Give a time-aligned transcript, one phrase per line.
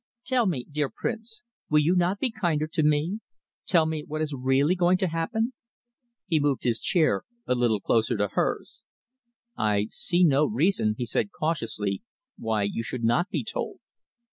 [0.25, 3.19] Tell me, dear Prince, will you not be kinder to me?
[3.67, 5.53] Tell me what is really going to happen?"
[6.25, 8.81] He moved his chair a little closer to hers.
[9.55, 12.01] "I see no reason," he said cautiously,
[12.35, 13.77] "why you should not be told.